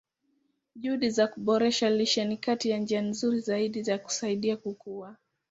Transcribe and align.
Juhudi 0.75 1.09
za 1.09 1.27
kuboresha 1.27 1.89
lishe 1.89 2.25
ni 2.25 2.37
kati 2.37 2.69
ya 2.69 2.77
njia 2.77 3.01
nzuri 3.01 3.39
zaidi 3.39 3.83
za 3.83 3.97
kusaidia 3.97 4.57
kukua. 4.57 5.15